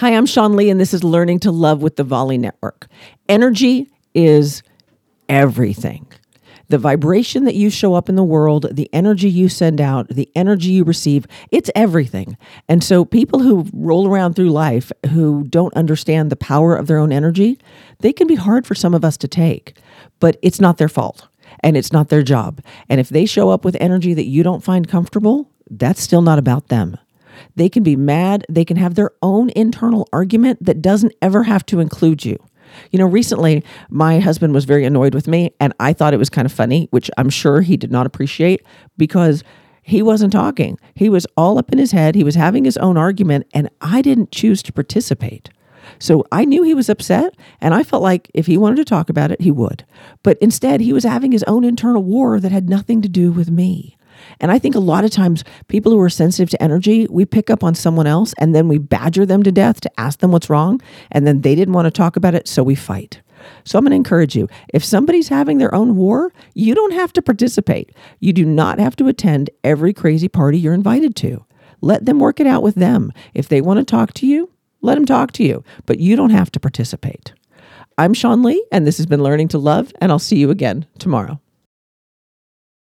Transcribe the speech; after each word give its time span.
Hi, 0.00 0.16
I'm 0.16 0.24
Sean 0.24 0.56
Lee, 0.56 0.70
and 0.70 0.80
this 0.80 0.94
is 0.94 1.04
Learning 1.04 1.38
to 1.40 1.50
Love 1.50 1.82
with 1.82 1.96
the 1.96 2.04
Volley 2.04 2.38
Network. 2.38 2.88
Energy 3.28 3.90
is 4.14 4.62
everything. 5.28 6.06
The 6.68 6.78
vibration 6.78 7.44
that 7.44 7.54
you 7.54 7.68
show 7.68 7.92
up 7.92 8.08
in 8.08 8.14
the 8.14 8.24
world, 8.24 8.66
the 8.72 8.88
energy 8.94 9.28
you 9.28 9.50
send 9.50 9.78
out, 9.78 10.08
the 10.08 10.30
energy 10.34 10.70
you 10.70 10.84
receive, 10.84 11.26
it's 11.50 11.70
everything. 11.74 12.38
And 12.66 12.82
so, 12.82 13.04
people 13.04 13.40
who 13.40 13.68
roll 13.74 14.08
around 14.08 14.36
through 14.36 14.48
life 14.48 14.90
who 15.10 15.44
don't 15.44 15.74
understand 15.74 16.30
the 16.30 16.36
power 16.36 16.74
of 16.74 16.86
their 16.86 16.96
own 16.96 17.12
energy, 17.12 17.58
they 17.98 18.14
can 18.14 18.26
be 18.26 18.36
hard 18.36 18.66
for 18.66 18.74
some 18.74 18.94
of 18.94 19.04
us 19.04 19.18
to 19.18 19.28
take, 19.28 19.76
but 20.18 20.38
it's 20.40 20.62
not 20.62 20.78
their 20.78 20.88
fault 20.88 21.28
and 21.62 21.76
it's 21.76 21.92
not 21.92 22.08
their 22.08 22.22
job. 22.22 22.62
And 22.88 23.00
if 23.00 23.10
they 23.10 23.26
show 23.26 23.50
up 23.50 23.66
with 23.66 23.76
energy 23.78 24.14
that 24.14 24.24
you 24.24 24.42
don't 24.42 24.64
find 24.64 24.88
comfortable, 24.88 25.50
that's 25.68 26.00
still 26.00 26.22
not 26.22 26.38
about 26.38 26.68
them. 26.68 26.96
They 27.56 27.68
can 27.68 27.82
be 27.82 27.96
mad. 27.96 28.44
They 28.48 28.64
can 28.64 28.76
have 28.76 28.94
their 28.94 29.10
own 29.22 29.50
internal 29.50 30.08
argument 30.12 30.64
that 30.64 30.82
doesn't 30.82 31.14
ever 31.22 31.44
have 31.44 31.64
to 31.66 31.80
include 31.80 32.24
you. 32.24 32.38
You 32.90 32.98
know, 32.98 33.06
recently 33.06 33.64
my 33.88 34.20
husband 34.20 34.54
was 34.54 34.64
very 34.64 34.84
annoyed 34.84 35.14
with 35.14 35.26
me, 35.26 35.50
and 35.60 35.72
I 35.80 35.92
thought 35.92 36.14
it 36.14 36.18
was 36.18 36.30
kind 36.30 36.46
of 36.46 36.52
funny, 36.52 36.88
which 36.90 37.10
I'm 37.16 37.30
sure 37.30 37.60
he 37.62 37.76
did 37.76 37.90
not 37.90 38.06
appreciate 38.06 38.62
because 38.96 39.42
he 39.82 40.02
wasn't 40.02 40.32
talking. 40.32 40.78
He 40.94 41.08
was 41.08 41.26
all 41.36 41.58
up 41.58 41.72
in 41.72 41.78
his 41.78 41.92
head. 41.92 42.14
He 42.14 42.24
was 42.24 42.34
having 42.34 42.64
his 42.64 42.76
own 42.76 42.96
argument, 42.96 43.46
and 43.52 43.68
I 43.80 44.02
didn't 44.02 44.30
choose 44.30 44.62
to 44.64 44.72
participate. 44.72 45.50
So 45.98 46.24
I 46.30 46.44
knew 46.44 46.62
he 46.62 46.74
was 46.74 46.88
upset, 46.88 47.34
and 47.60 47.74
I 47.74 47.82
felt 47.82 48.02
like 48.02 48.30
if 48.34 48.46
he 48.46 48.56
wanted 48.56 48.76
to 48.76 48.84
talk 48.84 49.10
about 49.10 49.32
it, 49.32 49.40
he 49.40 49.50
would. 49.50 49.84
But 50.22 50.38
instead, 50.40 50.80
he 50.80 50.92
was 50.92 51.04
having 51.04 51.32
his 51.32 51.42
own 51.44 51.64
internal 51.64 52.02
war 52.02 52.38
that 52.38 52.52
had 52.52 52.68
nothing 52.68 53.02
to 53.02 53.08
do 53.08 53.32
with 53.32 53.50
me. 53.50 53.96
And 54.40 54.50
I 54.50 54.58
think 54.58 54.74
a 54.74 54.80
lot 54.80 55.04
of 55.04 55.10
times 55.10 55.44
people 55.68 55.92
who 55.92 56.00
are 56.00 56.10
sensitive 56.10 56.50
to 56.50 56.62
energy, 56.62 57.06
we 57.10 57.24
pick 57.24 57.50
up 57.50 57.64
on 57.64 57.74
someone 57.74 58.06
else 58.06 58.34
and 58.38 58.54
then 58.54 58.68
we 58.68 58.78
badger 58.78 59.26
them 59.26 59.42
to 59.42 59.52
death 59.52 59.80
to 59.80 60.00
ask 60.00 60.20
them 60.20 60.32
what's 60.32 60.50
wrong. 60.50 60.80
And 61.10 61.26
then 61.26 61.42
they 61.42 61.54
didn't 61.54 61.74
want 61.74 61.86
to 61.86 61.90
talk 61.90 62.16
about 62.16 62.34
it, 62.34 62.48
so 62.48 62.62
we 62.62 62.74
fight. 62.74 63.20
So 63.64 63.78
I'm 63.78 63.84
going 63.84 63.90
to 63.90 63.96
encourage 63.96 64.36
you 64.36 64.48
if 64.72 64.84
somebody's 64.84 65.28
having 65.28 65.58
their 65.58 65.74
own 65.74 65.96
war, 65.96 66.32
you 66.54 66.74
don't 66.74 66.92
have 66.92 67.12
to 67.14 67.22
participate. 67.22 67.90
You 68.18 68.32
do 68.32 68.44
not 68.44 68.78
have 68.78 68.96
to 68.96 69.08
attend 69.08 69.50
every 69.64 69.92
crazy 69.92 70.28
party 70.28 70.58
you're 70.58 70.74
invited 70.74 71.16
to. 71.16 71.44
Let 71.80 72.04
them 72.04 72.18
work 72.18 72.40
it 72.40 72.46
out 72.46 72.62
with 72.62 72.74
them. 72.74 73.12
If 73.34 73.48
they 73.48 73.60
want 73.60 73.78
to 73.78 73.84
talk 73.84 74.12
to 74.14 74.26
you, 74.26 74.50
let 74.82 74.96
them 74.96 75.06
talk 75.06 75.32
to 75.32 75.44
you, 75.44 75.64
but 75.86 75.98
you 75.98 76.16
don't 76.16 76.30
have 76.30 76.50
to 76.52 76.60
participate. 76.60 77.32
I'm 77.98 78.14
Sean 78.14 78.42
Lee, 78.42 78.64
and 78.72 78.86
this 78.86 78.96
has 78.96 79.06
been 79.06 79.22
Learning 79.22 79.48
to 79.48 79.58
Love, 79.58 79.92
and 80.00 80.10
I'll 80.10 80.18
see 80.18 80.36
you 80.36 80.50
again 80.50 80.86
tomorrow. 80.98 81.40